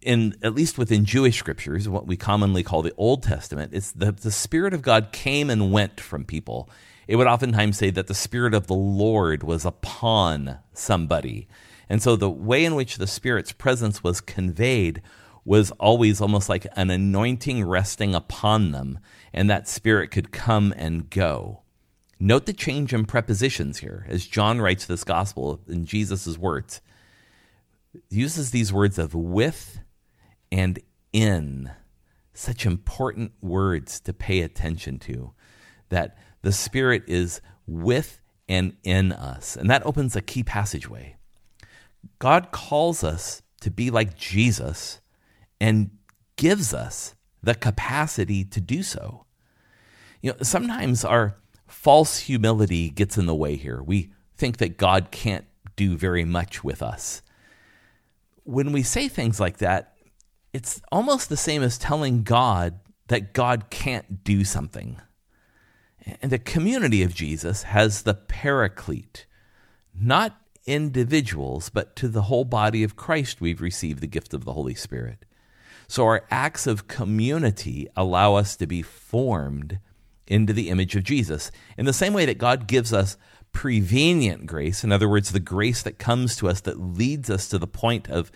in 0.00 0.36
at 0.42 0.54
least 0.54 0.78
within 0.78 1.04
Jewish 1.04 1.38
scriptures, 1.38 1.88
what 1.88 2.06
we 2.06 2.16
commonly 2.16 2.62
call 2.62 2.82
the 2.82 2.94
Old 2.96 3.22
Testament, 3.22 3.72
it's 3.74 3.90
the, 3.92 4.12
the 4.12 4.30
Spirit 4.30 4.72
of 4.72 4.82
God 4.82 5.10
came 5.12 5.50
and 5.50 5.72
went 5.72 6.00
from 6.00 6.24
people. 6.24 6.70
It 7.08 7.16
would 7.16 7.26
oftentimes 7.26 7.78
say 7.78 7.90
that 7.90 8.06
the 8.06 8.14
Spirit 8.14 8.54
of 8.54 8.66
the 8.66 8.74
Lord 8.74 9.42
was 9.42 9.64
upon 9.64 10.58
somebody. 10.72 11.48
And 11.88 12.02
so 12.02 12.16
the 12.16 12.30
way 12.30 12.64
in 12.64 12.74
which 12.74 12.98
the 12.98 13.06
Spirit's 13.06 13.52
presence 13.52 14.04
was 14.04 14.20
conveyed 14.20 15.02
was 15.44 15.70
always 15.72 16.20
almost 16.20 16.48
like 16.48 16.66
an 16.76 16.90
anointing 16.90 17.64
resting 17.64 18.14
upon 18.14 18.70
them, 18.72 18.98
and 19.32 19.48
that 19.48 19.66
Spirit 19.66 20.10
could 20.10 20.30
come 20.30 20.74
and 20.76 21.08
go. 21.08 21.62
Note 22.20 22.46
the 22.46 22.52
change 22.52 22.92
in 22.92 23.04
prepositions 23.04 23.78
here 23.78 24.04
as 24.08 24.26
John 24.26 24.60
writes 24.60 24.86
this 24.86 25.04
gospel 25.04 25.60
in 25.68 25.84
Jesus' 25.84 26.36
words. 26.36 26.80
uses 28.10 28.50
these 28.50 28.72
words 28.72 28.98
of 28.98 29.14
with 29.14 29.80
and 30.50 30.80
in. 31.12 31.70
Such 32.32 32.66
important 32.66 33.32
words 33.40 34.00
to 34.00 34.12
pay 34.12 34.40
attention 34.40 34.98
to. 35.00 35.32
That 35.90 36.18
the 36.42 36.52
Spirit 36.52 37.04
is 37.06 37.40
with 37.66 38.20
and 38.48 38.76
in 38.82 39.12
us. 39.12 39.56
And 39.56 39.70
that 39.70 39.86
opens 39.86 40.16
a 40.16 40.20
key 40.20 40.42
passageway. 40.42 41.16
God 42.18 42.50
calls 42.50 43.04
us 43.04 43.42
to 43.60 43.70
be 43.70 43.90
like 43.90 44.16
Jesus 44.16 45.00
and 45.60 45.90
gives 46.36 46.72
us 46.72 47.14
the 47.42 47.54
capacity 47.54 48.44
to 48.44 48.60
do 48.60 48.82
so. 48.82 49.24
You 50.22 50.32
know, 50.32 50.38
sometimes 50.42 51.04
our 51.04 51.36
false 51.68 52.18
humility 52.18 52.90
gets 52.90 53.16
in 53.16 53.26
the 53.26 53.34
way 53.34 53.56
here. 53.56 53.82
We 53.82 54.10
think 54.36 54.56
that 54.56 54.78
God 54.78 55.10
can't 55.10 55.44
do 55.76 55.96
very 55.96 56.24
much 56.24 56.64
with 56.64 56.82
us. 56.82 57.22
When 58.44 58.72
we 58.72 58.82
say 58.82 59.08
things 59.08 59.38
like 59.38 59.58
that, 59.58 59.94
it's 60.52 60.80
almost 60.90 61.28
the 61.28 61.36
same 61.36 61.62
as 61.62 61.78
telling 61.78 62.22
God 62.22 62.80
that 63.08 63.32
God 63.32 63.70
can't 63.70 64.24
do 64.24 64.44
something. 64.44 65.00
And 66.22 66.32
the 66.32 66.38
community 66.38 67.02
of 67.02 67.14
Jesus 67.14 67.64
has 67.64 68.02
the 68.02 68.14
paraclete, 68.14 69.26
not 69.94 70.40
individuals, 70.66 71.68
but 71.68 71.96
to 71.96 72.08
the 72.08 72.22
whole 72.22 72.44
body 72.44 72.82
of 72.82 72.96
Christ, 72.96 73.40
we've 73.40 73.60
received 73.60 74.00
the 74.00 74.06
gift 74.06 74.32
of 74.32 74.44
the 74.44 74.54
Holy 74.54 74.74
Spirit. 74.74 75.24
So 75.86 76.04
our 76.04 76.24
acts 76.30 76.66
of 76.66 76.88
community 76.88 77.88
allow 77.96 78.34
us 78.34 78.56
to 78.56 78.66
be 78.66 78.82
formed 78.82 79.80
into 80.28 80.52
the 80.52 80.68
image 80.68 80.94
of 80.96 81.04
Jesus. 81.04 81.50
In 81.76 81.86
the 81.86 81.92
same 81.92 82.12
way 82.12 82.24
that 82.26 82.38
God 82.38 82.66
gives 82.66 82.92
us 82.92 83.16
prevenient 83.52 84.46
grace, 84.46 84.84
in 84.84 84.92
other 84.92 85.08
words, 85.08 85.32
the 85.32 85.40
grace 85.40 85.82
that 85.82 85.98
comes 85.98 86.36
to 86.36 86.48
us 86.48 86.60
that 86.60 86.78
leads 86.78 87.28
us 87.30 87.48
to 87.48 87.58
the 87.58 87.66
point 87.66 88.08
of, 88.08 88.30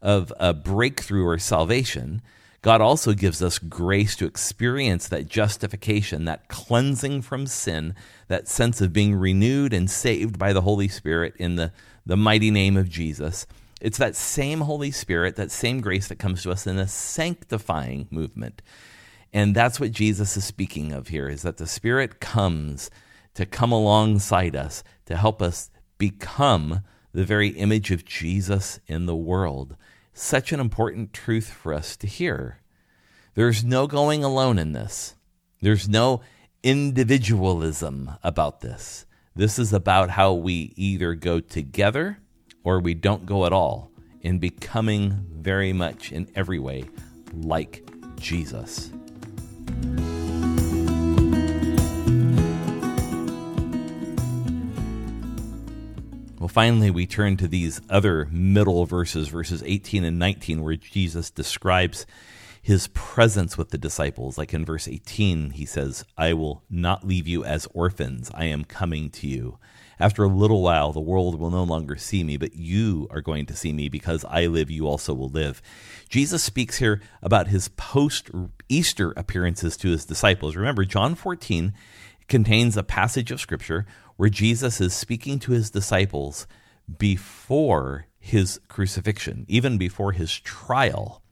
of 0.00 0.32
a 0.38 0.54
breakthrough 0.54 1.24
or 1.24 1.38
salvation, 1.38 2.22
God 2.60 2.80
also 2.80 3.12
gives 3.12 3.40
us 3.42 3.58
grace 3.58 4.16
to 4.16 4.26
experience 4.26 5.08
that 5.08 5.28
justification, 5.28 6.24
that 6.24 6.48
cleansing 6.48 7.22
from 7.22 7.46
sin, 7.46 7.94
that 8.26 8.48
sense 8.48 8.80
of 8.80 8.92
being 8.92 9.14
renewed 9.14 9.72
and 9.72 9.90
saved 9.90 10.38
by 10.38 10.52
the 10.52 10.62
Holy 10.62 10.88
Spirit 10.88 11.34
in 11.38 11.54
the, 11.54 11.72
the 12.04 12.16
mighty 12.16 12.50
name 12.50 12.76
of 12.76 12.88
Jesus. 12.88 13.46
It's 13.80 13.98
that 13.98 14.16
same 14.16 14.62
Holy 14.62 14.90
Spirit, 14.90 15.36
that 15.36 15.52
same 15.52 15.80
grace 15.80 16.08
that 16.08 16.18
comes 16.18 16.42
to 16.42 16.50
us 16.50 16.66
in 16.66 16.78
a 16.78 16.88
sanctifying 16.88 18.08
movement. 18.10 18.60
And 19.32 19.54
that's 19.54 19.78
what 19.78 19.92
Jesus 19.92 20.36
is 20.36 20.44
speaking 20.44 20.92
of 20.92 21.08
here 21.08 21.28
is 21.28 21.42
that 21.42 21.58
the 21.58 21.66
Spirit 21.66 22.20
comes 22.20 22.90
to 23.34 23.46
come 23.46 23.72
alongside 23.72 24.56
us 24.56 24.82
to 25.06 25.16
help 25.16 25.42
us 25.42 25.70
become 25.98 26.82
the 27.12 27.24
very 27.24 27.48
image 27.48 27.90
of 27.90 28.04
Jesus 28.04 28.80
in 28.86 29.06
the 29.06 29.16
world. 29.16 29.76
Such 30.12 30.52
an 30.52 30.60
important 30.60 31.12
truth 31.12 31.48
for 31.50 31.72
us 31.72 31.96
to 31.98 32.06
hear. 32.06 32.60
There's 33.34 33.64
no 33.64 33.86
going 33.86 34.24
alone 34.24 34.58
in 34.58 34.72
this. 34.72 35.14
There's 35.60 35.88
no 35.88 36.20
individualism 36.62 38.12
about 38.22 38.60
this. 38.60 39.06
This 39.36 39.58
is 39.58 39.72
about 39.72 40.10
how 40.10 40.32
we 40.32 40.72
either 40.76 41.14
go 41.14 41.38
together 41.38 42.18
or 42.64 42.80
we 42.80 42.94
don't 42.94 43.26
go 43.26 43.46
at 43.46 43.52
all 43.52 43.92
in 44.20 44.38
becoming 44.38 45.24
very 45.30 45.72
much 45.72 46.10
in 46.10 46.28
every 46.34 46.58
way 46.58 46.84
like 47.32 47.88
Jesus. 48.16 48.90
Well, 56.38 56.48
finally, 56.48 56.90
we 56.90 57.06
turn 57.06 57.36
to 57.38 57.46
these 57.46 57.80
other 57.90 58.26
middle 58.30 58.86
verses, 58.86 59.28
verses 59.28 59.62
18 59.66 60.04
and 60.04 60.18
19, 60.18 60.62
where 60.62 60.76
Jesus 60.76 61.30
describes 61.30 62.06
his 62.62 62.88
presence 62.88 63.56
with 63.56 63.70
the 63.70 63.78
disciples. 63.78 64.38
Like 64.38 64.52
in 64.52 64.64
verse 64.64 64.88
18, 64.88 65.50
he 65.50 65.66
says, 65.66 66.04
I 66.16 66.32
will 66.32 66.62
not 66.68 67.06
leave 67.06 67.26
you 67.26 67.44
as 67.44 67.66
orphans, 67.74 68.30
I 68.34 68.44
am 68.46 68.64
coming 68.64 69.10
to 69.10 69.26
you. 69.26 69.58
After 70.00 70.22
a 70.22 70.28
little 70.28 70.62
while, 70.62 70.92
the 70.92 71.00
world 71.00 71.40
will 71.40 71.50
no 71.50 71.64
longer 71.64 71.96
see 71.96 72.22
me, 72.22 72.36
but 72.36 72.54
you 72.54 73.08
are 73.10 73.20
going 73.20 73.46
to 73.46 73.56
see 73.56 73.72
me 73.72 73.88
because 73.88 74.24
I 74.28 74.46
live, 74.46 74.70
you 74.70 74.86
also 74.86 75.12
will 75.12 75.28
live. 75.28 75.60
Jesus 76.08 76.42
speaks 76.42 76.78
here 76.78 77.00
about 77.20 77.48
his 77.48 77.68
post 77.70 78.30
Easter 78.68 79.12
appearances 79.16 79.76
to 79.78 79.90
his 79.90 80.04
disciples. 80.04 80.54
Remember, 80.54 80.84
John 80.84 81.16
14 81.16 81.72
contains 82.28 82.76
a 82.76 82.84
passage 82.84 83.32
of 83.32 83.40
scripture 83.40 83.86
where 84.16 84.28
Jesus 84.28 84.80
is 84.80 84.94
speaking 84.94 85.40
to 85.40 85.52
his 85.52 85.70
disciples 85.70 86.46
before 86.96 88.06
his 88.20 88.60
crucifixion, 88.68 89.46
even 89.48 89.78
before 89.78 90.12
his 90.12 90.38
trial. 90.38 91.22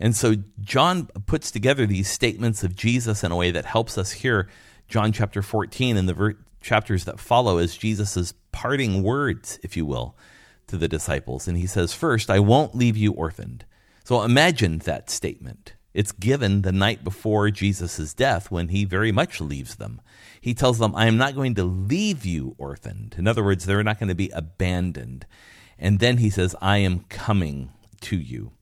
And 0.00 0.14
so 0.14 0.36
John 0.60 1.06
puts 1.26 1.50
together 1.50 1.86
these 1.86 2.10
statements 2.10 2.64
of 2.64 2.76
Jesus 2.76 3.22
in 3.22 3.32
a 3.32 3.36
way 3.36 3.50
that 3.50 3.64
helps 3.64 3.96
us 3.96 4.12
hear 4.12 4.48
John 4.88 5.12
chapter 5.12 5.42
14 5.42 5.96
and 5.96 6.08
the 6.08 6.14
ver- 6.14 6.38
chapters 6.60 7.04
that 7.04 7.20
follow 7.20 7.58
as 7.58 7.76
Jesus' 7.76 8.34
parting 8.52 9.02
words, 9.02 9.58
if 9.62 9.76
you 9.76 9.86
will, 9.86 10.16
to 10.66 10.76
the 10.76 10.88
disciples. 10.88 11.46
And 11.46 11.56
he 11.56 11.66
says, 11.66 11.94
First, 11.94 12.30
I 12.30 12.40
won't 12.40 12.74
leave 12.74 12.96
you 12.96 13.12
orphaned. 13.12 13.64
So 14.04 14.22
imagine 14.22 14.78
that 14.80 15.10
statement. 15.10 15.74
It's 15.94 16.12
given 16.12 16.62
the 16.62 16.72
night 16.72 17.04
before 17.04 17.50
Jesus' 17.50 18.12
death 18.14 18.50
when 18.50 18.68
he 18.68 18.84
very 18.84 19.12
much 19.12 19.40
leaves 19.40 19.76
them. 19.76 20.00
He 20.40 20.52
tells 20.52 20.78
them, 20.78 20.94
I 20.96 21.06
am 21.06 21.16
not 21.16 21.36
going 21.36 21.54
to 21.54 21.64
leave 21.64 22.26
you 22.26 22.56
orphaned. 22.58 23.14
In 23.16 23.28
other 23.28 23.44
words, 23.44 23.64
they're 23.64 23.84
not 23.84 24.00
going 24.00 24.08
to 24.08 24.14
be 24.14 24.30
abandoned. 24.30 25.24
And 25.78 26.00
then 26.00 26.18
he 26.18 26.30
says, 26.30 26.56
I 26.60 26.78
am 26.78 27.04
coming 27.08 27.72
to 28.02 28.16
you. 28.16 28.52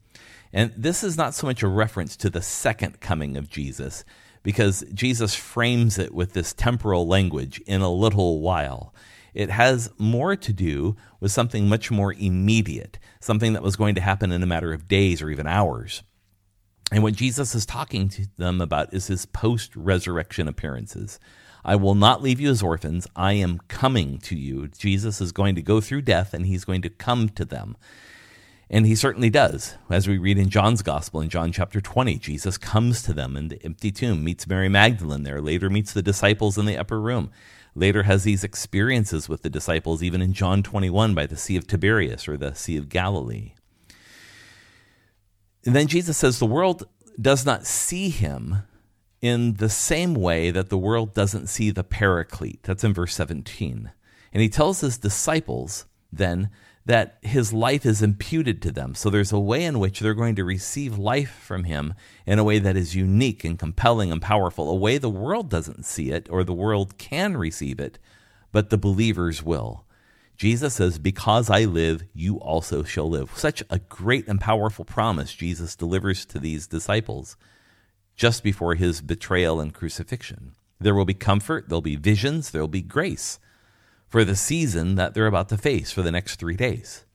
And 0.53 0.73
this 0.77 1.03
is 1.03 1.17
not 1.17 1.35
so 1.35 1.47
much 1.47 1.63
a 1.63 1.69
reference 1.69 2.17
to 2.19 2.31
the 2.31 2.43
second 2.43 3.01
coming 3.01 3.37
of 3.37 3.49
Jesus, 3.49 4.05
because 4.43 4.85
Jesus 4.93 5.35
frames 5.35 5.99
it 5.99 6.13
with 6.13 6.33
this 6.33 6.53
temporal 6.53 7.07
language 7.07 7.61
in 7.67 7.81
a 7.81 7.93
little 7.93 8.41
while. 8.41 8.95
It 9.35 9.49
has 9.49 9.91
more 9.99 10.37
to 10.37 10.53
do 10.53 10.97
with 11.21 11.33
something 11.33 11.69
much 11.69 11.91
more 11.91 12.13
immediate, 12.13 12.99
something 13.21 13.55
that 13.55 13.63
was 13.63 13.77
going 13.77 13.95
to 13.95 14.01
happen 14.01 14.31
in 14.31 14.43
a 14.43 14.47
matter 14.47 14.73
of 14.73 14.89
days 14.89 15.23
or 15.23 15.31
even 15.31 15.47
hours. 15.47 16.03
And 16.91 17.03
what 17.03 17.15
Jesus 17.15 17.55
is 17.55 17.65
talking 17.65 18.11
to 18.11 18.27
them 18.37 18.61
about 18.61 18.93
is 18.93 19.07
his 19.07 19.25
post 19.25 19.75
resurrection 19.75 20.49
appearances. 20.49 21.19
I 21.65 21.77
will 21.77 21.95
not 21.95 22.23
leave 22.23 22.41
you 22.41 22.51
as 22.51 22.63
orphans. 22.63 23.07
I 23.17 23.35
am 23.35 23.61
coming 23.69 24.19
to 24.19 24.37
you. 24.37 24.69
Jesus 24.69 25.21
is 25.23 25.33
going 25.33 25.55
to 25.55 25.63
go 25.63 25.81
through 25.81 26.03
death 26.03 26.35
and 26.35 26.45
he's 26.45 26.67
going 26.67 26.83
to 26.83 26.91
come 26.91 27.31
to 27.31 27.47
them. 27.47 27.77
And 28.75 28.87
he 28.87 28.95
certainly 28.95 29.29
does. 29.29 29.75
As 29.91 30.09
we 30.09 30.17
read 30.17 30.39
in 30.39 30.49
John's 30.49 30.81
Gospel, 30.81 31.21
in 31.21 31.29
John 31.29 31.53
chapter 31.53 31.79
20, 31.79 32.17
Jesus 32.17 32.57
comes 32.57 33.03
to 33.03 33.13
them 33.13 33.37
in 33.37 33.49
the 33.49 33.63
empty 33.63 33.93
tomb, 33.93 34.25
meets 34.25 34.47
Mary 34.47 34.71
Magdalene 34.71 35.25
there, 35.25 35.43
later 35.43 35.69
meets 35.69 35.93
the 35.93 36.01
disciples 36.01 36.57
in 36.57 36.65
the 36.65 36.79
upper 36.79 36.99
room, 36.99 37.31
later 37.75 38.05
has 38.05 38.25
these 38.25 38.43
experiences 38.43 39.29
with 39.29 39.43
the 39.43 39.51
disciples, 39.51 40.03
even 40.03 40.23
in 40.23 40.33
John 40.33 40.63
21 40.63 41.15
by 41.15 41.27
the 41.27 41.37
Sea 41.37 41.57
of 41.59 41.67
Tiberias 41.67 42.27
or 42.27 42.39
the 42.39 42.55
Sea 42.55 42.79
of 42.79 42.89
Galilee. 42.89 43.53
And 45.67 45.77
then 45.77 45.87
Jesus 45.87 46.17
says 46.17 46.39
the 46.39 46.47
world 46.47 46.89
does 47.21 47.45
not 47.45 47.67
see 47.67 48.09
him 48.09 48.63
in 49.21 49.55
the 49.55 49.69
same 49.69 50.15
way 50.15 50.51
that 50.51 50.71
the 50.71 50.79
world 50.79 51.13
doesn't 51.13 51.49
see 51.49 51.71
the 51.71 51.85
paraclete. 51.85 52.63
That's 52.63 52.85
in 52.85 52.95
verse 52.95 53.15
17. 53.15 53.93
And 54.33 54.43
he 54.43 54.49
tells 54.49 54.81
his 54.81 54.97
disciples 54.97 55.85
then 56.11 56.49
that 56.85 57.19
his 57.23 57.53
life 57.53 57.87
is 57.87 58.03
imputed 58.03 58.61
to 58.63 58.73
them. 58.73 58.95
So 58.95 59.09
there's 59.09 59.33
a 59.33 59.39
way 59.39 59.65
in 59.65 59.79
which 59.79 60.01
they're 60.01 60.15
going 60.15 60.35
to 60.37 60.45
receive 60.45 60.99
life 60.99 61.31
from 61.31 61.65
him 61.65 61.95
in 62.27 62.39
a 62.39 62.45
way 62.45 62.59
that 62.59 62.77
is 62.77 62.97
unique 62.97 63.45
and 63.45 63.59
compelling 63.59 64.11
and 64.11 64.21
powerful, 64.21 64.69
a 64.69 64.75
way 64.75 64.99
the 64.99 65.09
world 65.09 65.49
doesn't 65.49 65.85
see 65.85 66.11
it 66.11 66.29
or 66.29 66.43
the 66.43 66.53
world 66.53 66.99
can 66.99 67.37
receive 67.37 67.79
it, 67.79 67.99
but 68.51 68.71
the 68.71 68.79
believers 68.79 69.43
will. 69.43 69.85
Jesus 70.37 70.75
says, 70.75 70.99
Because 70.99 71.49
I 71.49 71.67
live, 71.67 72.03
you 72.13 72.39
also 72.39 72.83
shall 72.83 73.09
live. 73.09 73.31
Such 73.37 73.63
a 73.71 73.79
great 73.79 74.27
and 74.27 74.41
powerful 74.41 74.85
promise 74.85 75.33
Jesus 75.35 75.77
delivers 75.77 76.27
to 76.27 76.41
these 76.41 76.67
disciples 76.67 77.37
just 78.17 78.43
before 78.43 78.75
his 78.75 79.01
betrayal 79.01 79.61
and 79.61 79.73
crucifixion. 79.73 80.53
There 80.81 80.97
will 80.97 81.05
be 81.05 81.15
comfort, 81.15 81.69
there'll 81.69 81.81
be 81.81 81.95
visions, 81.95 82.51
there'll 82.51 82.67
be 82.67 82.83
grace 82.83 83.39
for 84.13 84.27
the 84.27 84.37
season 84.37 84.97
that 84.97 85.15
they're 85.15 85.27
about 85.27 85.49
to 85.49 85.57
face 85.57 85.91
for 85.91 86.03
the 86.03 86.13
next 86.13 86.37
three 86.37 86.55
days. 86.55 87.07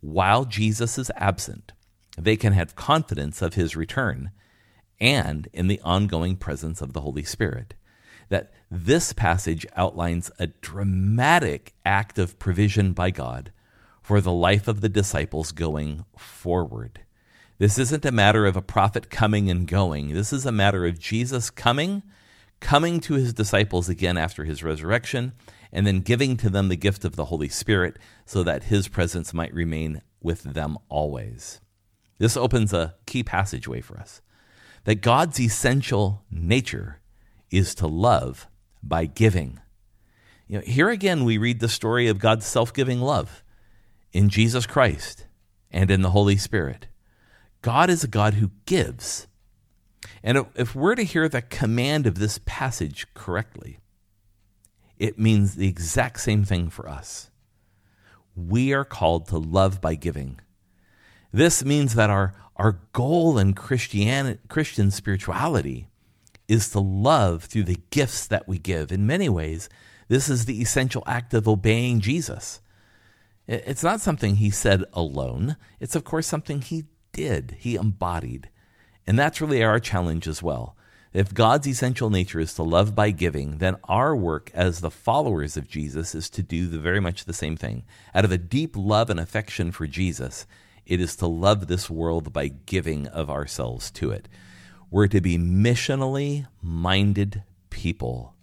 While 0.00 0.46
Jesus 0.46 0.96
is 0.96 1.12
absent, 1.14 1.72
they 2.16 2.34
can 2.34 2.54
have 2.54 2.74
confidence 2.74 3.42
of 3.42 3.52
his 3.52 3.76
return 3.76 4.30
and 4.98 5.48
in 5.52 5.68
the 5.68 5.82
ongoing 5.84 6.36
presence 6.36 6.80
of 6.80 6.94
the 6.94 7.02
Holy 7.02 7.24
Spirit. 7.24 7.74
That 8.30 8.54
this 8.70 9.12
passage 9.12 9.66
outlines 9.76 10.30
a 10.38 10.46
dramatic 10.46 11.74
act 11.84 12.18
of 12.18 12.38
provision 12.38 12.94
by 12.94 13.10
God 13.10 13.52
for 14.00 14.22
the 14.22 14.32
life 14.32 14.66
of 14.66 14.80
the 14.80 14.88
disciples 14.88 15.52
going 15.52 16.06
forward. 16.16 17.00
This 17.58 17.78
isn't 17.78 18.06
a 18.06 18.12
matter 18.12 18.46
of 18.46 18.56
a 18.56 18.62
prophet 18.62 19.10
coming 19.10 19.50
and 19.50 19.66
going. 19.66 20.14
This 20.14 20.32
is 20.32 20.46
a 20.46 20.52
matter 20.52 20.86
of 20.86 20.98
Jesus 20.98 21.50
coming, 21.50 22.02
coming 22.60 22.98
to 23.00 23.14
his 23.14 23.34
disciples 23.34 23.90
again 23.90 24.16
after 24.16 24.46
his 24.46 24.62
resurrection, 24.62 25.34
and 25.72 25.86
then 25.86 26.00
giving 26.00 26.36
to 26.38 26.50
them 26.50 26.68
the 26.68 26.76
gift 26.76 27.04
of 27.04 27.16
the 27.16 27.26
Holy 27.26 27.48
Spirit 27.48 27.96
so 28.26 28.42
that 28.42 28.64
his 28.64 28.88
presence 28.88 29.32
might 29.32 29.54
remain 29.54 30.02
with 30.20 30.42
them 30.42 30.78
always. 30.88 31.60
This 32.18 32.36
opens 32.36 32.72
a 32.72 32.94
key 33.06 33.22
passageway 33.22 33.80
for 33.80 33.98
us 33.98 34.20
that 34.84 35.02
God's 35.02 35.38
essential 35.38 36.24
nature 36.30 37.00
is 37.50 37.74
to 37.76 37.86
love 37.86 38.46
by 38.82 39.06
giving. 39.06 39.60
You 40.46 40.58
know, 40.58 40.64
here 40.64 40.88
again, 40.88 41.24
we 41.24 41.38
read 41.38 41.60
the 41.60 41.68
story 41.68 42.08
of 42.08 42.18
God's 42.18 42.46
self 42.46 42.72
giving 42.72 43.00
love 43.00 43.44
in 44.12 44.28
Jesus 44.28 44.66
Christ 44.66 45.26
and 45.70 45.90
in 45.90 46.02
the 46.02 46.10
Holy 46.10 46.36
Spirit. 46.36 46.86
God 47.62 47.90
is 47.90 48.02
a 48.02 48.08
God 48.08 48.34
who 48.34 48.50
gives. 48.64 49.26
And 50.22 50.46
if 50.54 50.74
we're 50.74 50.94
to 50.94 51.04
hear 51.04 51.28
the 51.28 51.42
command 51.42 52.06
of 52.06 52.18
this 52.18 52.40
passage 52.44 53.06
correctly, 53.14 53.79
it 55.00 55.18
means 55.18 55.54
the 55.54 55.66
exact 55.66 56.20
same 56.20 56.44
thing 56.44 56.68
for 56.68 56.86
us. 56.86 57.30
We 58.36 58.74
are 58.74 58.84
called 58.84 59.26
to 59.28 59.38
love 59.38 59.80
by 59.80 59.94
giving. 59.94 60.40
This 61.32 61.64
means 61.64 61.94
that 61.94 62.10
our, 62.10 62.34
our 62.56 62.78
goal 62.92 63.38
in 63.38 63.54
Christian, 63.54 64.38
Christian 64.48 64.90
spirituality 64.90 65.88
is 66.48 66.68
to 66.70 66.80
love 66.80 67.44
through 67.44 67.62
the 67.64 67.80
gifts 67.88 68.26
that 68.26 68.46
we 68.46 68.58
give. 68.58 68.92
In 68.92 69.06
many 69.06 69.28
ways, 69.28 69.70
this 70.08 70.28
is 70.28 70.44
the 70.44 70.60
essential 70.60 71.02
act 71.06 71.32
of 71.32 71.48
obeying 71.48 72.00
Jesus. 72.00 72.60
It's 73.48 73.82
not 73.82 74.02
something 74.02 74.36
he 74.36 74.50
said 74.50 74.84
alone, 74.92 75.56
it's, 75.80 75.96
of 75.96 76.04
course, 76.04 76.26
something 76.26 76.60
he 76.60 76.84
did, 77.12 77.56
he 77.58 77.74
embodied. 77.74 78.50
And 79.06 79.18
that's 79.18 79.40
really 79.40 79.64
our 79.64 79.80
challenge 79.80 80.28
as 80.28 80.42
well. 80.42 80.76
If 81.12 81.34
God's 81.34 81.66
essential 81.66 82.08
nature 82.08 82.38
is 82.38 82.54
to 82.54 82.62
love 82.62 82.94
by 82.94 83.10
giving, 83.10 83.58
then 83.58 83.78
our 83.88 84.14
work 84.14 84.48
as 84.54 84.80
the 84.80 84.92
followers 84.92 85.56
of 85.56 85.66
Jesus 85.66 86.14
is 86.14 86.30
to 86.30 86.42
do 86.42 86.68
the 86.68 86.78
very 86.78 87.00
much 87.00 87.24
the 87.24 87.32
same 87.32 87.56
thing. 87.56 87.82
Out 88.14 88.24
of 88.24 88.30
a 88.30 88.38
deep 88.38 88.76
love 88.76 89.10
and 89.10 89.18
affection 89.18 89.72
for 89.72 89.88
Jesus, 89.88 90.46
it 90.86 91.00
is 91.00 91.16
to 91.16 91.26
love 91.26 91.66
this 91.66 91.90
world 91.90 92.32
by 92.32 92.46
giving 92.46 93.08
of 93.08 93.28
ourselves 93.28 93.90
to 93.92 94.12
it. 94.12 94.28
We're 94.88 95.08
to 95.08 95.20
be 95.20 95.36
missionally 95.36 96.46
minded 96.62 97.42
people. 97.70 98.36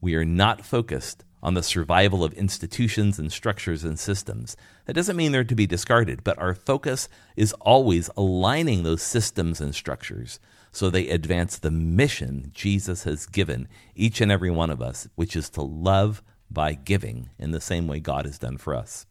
We 0.00 0.16
are 0.16 0.24
not 0.24 0.66
focused 0.66 1.24
on 1.44 1.54
the 1.54 1.62
survival 1.62 2.24
of 2.24 2.32
institutions 2.32 3.20
and 3.20 3.30
structures 3.30 3.84
and 3.84 3.96
systems. 3.96 4.56
That 4.86 4.94
doesn't 4.94 5.16
mean 5.16 5.30
they're 5.30 5.44
to 5.44 5.54
be 5.54 5.66
discarded, 5.66 6.24
but 6.24 6.38
our 6.38 6.56
focus 6.56 7.08
is 7.36 7.52
always 7.60 8.10
aligning 8.16 8.82
those 8.82 9.00
systems 9.00 9.60
and 9.60 9.72
structures 9.72 10.40
so 10.72 10.88
they 10.88 11.08
advance 11.08 11.58
the 11.58 11.70
mission 11.70 12.50
Jesus 12.54 13.04
has 13.04 13.26
given 13.26 13.68
each 13.94 14.20
and 14.20 14.30
every 14.30 14.50
one 14.50 14.70
of 14.70 14.80
us, 14.80 15.08
which 15.14 15.34
is 15.34 15.50
to 15.50 15.62
love 15.62 16.22
by 16.50 16.74
giving 16.74 17.30
in 17.38 17.50
the 17.50 17.60
same 17.60 17.86
way 17.86 18.00
God 18.00 18.26
has 18.26 18.38
done 18.38 18.56
for 18.56 18.74
us. 18.74 19.06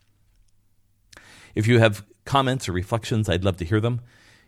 If 1.56 1.68
you 1.68 1.80
have 1.80 2.06
comments 2.26 2.70
or 2.70 2.74
reflections, 2.74 3.28
I'd 3.28 3.44
love 3.44 3.58
to 3.58 3.66
hear 3.66 3.80
them. 3.80 4.02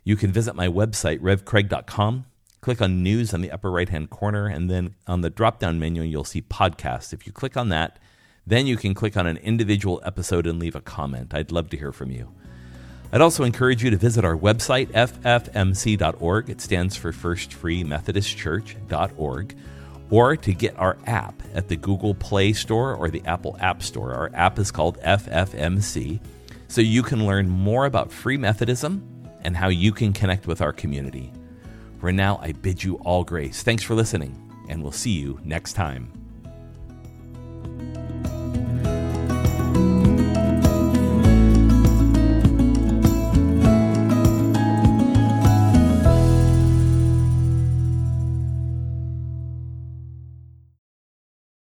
You 0.04 0.16
can 0.16 0.32
visit 0.32 0.56
my 0.56 0.68
website, 0.68 1.20
revcraig.com. 1.20 2.26
Click 2.62 2.82
on 2.82 3.02
news 3.02 3.34
on 3.34 3.42
the 3.42 3.52
upper 3.52 3.72
right 3.72 3.90
hand 3.90 4.10
corner, 4.10 4.46
and 4.46 4.70
then 4.70 4.96
on 5.08 5.22
the 5.22 5.30
drop 5.30 5.60
down 5.60 5.80
menu, 5.80 6.04
you'll 6.04 6.24
see 6.24 6.42
podcast. 6.42 7.12
If 7.12 7.26
you 7.26 7.34
click 7.34 7.58
on 7.58 7.70
that, 7.70 7.98
then 8.46 8.68
you 8.68 8.78
can 8.78 8.94
click 8.94 9.18
on 9.18 9.26
an 9.26 9.38
individual 9.38 10.02
episode 10.06 10.46
and 10.46 10.60
leave 10.60 10.76
a 10.76 10.82
comment. 10.82 11.34
I'd 11.34 11.52
love 11.52 11.70
to 11.72 11.78
hear 11.78 11.92
from 11.92 12.12
you. 12.12 12.30
I'd 13.14 13.22
also 13.22 13.44
encourage 13.44 13.84
you 13.84 13.90
to 13.90 13.98
visit 13.98 14.24
our 14.24 14.38
website, 14.38 14.88
ffmc.org. 14.92 16.50
It 16.50 16.62
stands 16.62 16.96
for 16.96 17.12
First 17.12 17.54
Free 17.54 17.84
Methodist 17.84 18.38
Church.org. 18.38 19.56
Or 20.10 20.36
to 20.36 20.54
get 20.54 20.78
our 20.78 20.98
app 21.06 21.42
at 21.54 21.68
the 21.68 21.78
Google 21.78 22.14
Play 22.16 22.54
Store 22.54 22.96
or 22.96 23.10
the 23.10 23.24
Apple 23.26 23.58
App 23.60 23.82
Store. 23.82 24.14
Our 24.14 24.32
app 24.34 24.60
is 24.60 24.72
called 24.72 24.98
FFMC. 25.00 26.20
So 26.68 26.82
you 26.82 27.04
can 27.04 27.26
learn 27.26 27.50
more 27.50 27.86
about 27.86 28.12
free 28.12 28.38
Methodism 28.38 29.02
and 29.44 29.58
how 29.58 29.70
you 29.70 29.92
can 29.92 30.14
connect 30.14 30.48
with 30.48 30.62
our 30.62 30.74
community. 30.74 31.32
For 32.00 32.12
now, 32.12 32.40
I 32.42 32.54
bid 32.54 32.84
you 32.84 32.96
all 32.96 33.24
grace. 33.24 33.62
Thanks 33.62 33.84
for 33.84 33.94
listening, 33.94 34.36
and 34.70 34.82
we'll 34.82 34.92
see 34.92 35.12
you 35.12 35.40
next 35.44 35.74
time. 35.74 36.21